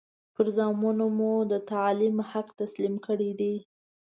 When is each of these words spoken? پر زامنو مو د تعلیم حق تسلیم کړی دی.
پر 0.33 0.47
زامنو 0.55 1.07
مو 1.17 1.33
د 1.51 1.53
تعلیم 1.71 2.15
حق 2.29 2.47
تسلیم 2.61 2.95
کړی 3.05 3.31
دی. 3.39 3.55